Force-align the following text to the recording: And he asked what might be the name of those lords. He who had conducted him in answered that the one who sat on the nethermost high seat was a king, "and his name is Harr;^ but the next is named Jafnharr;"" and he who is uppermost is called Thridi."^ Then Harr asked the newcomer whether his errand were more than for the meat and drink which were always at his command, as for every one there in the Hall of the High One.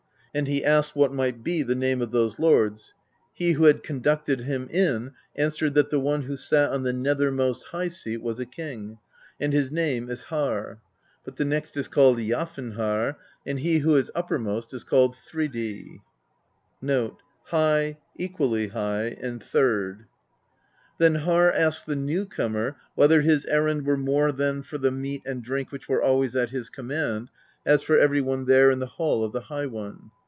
And 0.33 0.47
he 0.47 0.63
asked 0.63 0.95
what 0.95 1.11
might 1.13 1.43
be 1.43 1.61
the 1.61 1.75
name 1.75 2.01
of 2.01 2.11
those 2.11 2.39
lords. 2.39 2.93
He 3.33 3.51
who 3.51 3.65
had 3.65 3.83
conducted 3.83 4.39
him 4.39 4.69
in 4.71 5.11
answered 5.35 5.73
that 5.73 5.89
the 5.89 5.99
one 5.99 6.21
who 6.21 6.37
sat 6.37 6.69
on 6.71 6.83
the 6.83 6.93
nethermost 6.93 7.65
high 7.65 7.89
seat 7.89 8.21
was 8.21 8.39
a 8.39 8.45
king, 8.45 8.99
"and 9.41 9.51
his 9.51 9.71
name 9.73 10.09
is 10.09 10.23
Harr;^ 10.27 10.77
but 11.25 11.35
the 11.35 11.43
next 11.43 11.75
is 11.75 11.89
named 11.93 12.17
Jafnharr;"" 12.19 13.17
and 13.45 13.59
he 13.59 13.79
who 13.79 13.97
is 13.97 14.09
uppermost 14.15 14.73
is 14.73 14.85
called 14.85 15.17
Thridi."^ 15.17 15.97
Then 20.97 21.15
Harr 21.17 21.51
asked 21.51 21.85
the 21.87 21.95
newcomer 21.97 22.77
whether 22.95 23.19
his 23.21 23.45
errand 23.47 23.85
were 23.85 23.97
more 23.97 24.31
than 24.31 24.63
for 24.63 24.77
the 24.77 24.91
meat 24.91 25.23
and 25.25 25.43
drink 25.43 25.73
which 25.73 25.89
were 25.89 26.01
always 26.01 26.37
at 26.37 26.51
his 26.51 26.69
command, 26.69 27.29
as 27.65 27.83
for 27.83 27.99
every 27.99 28.21
one 28.21 28.45
there 28.45 28.71
in 28.71 28.79
the 28.79 28.85
Hall 28.87 29.25
of 29.25 29.33
the 29.33 29.41
High 29.41 29.65
One. 29.67 30.09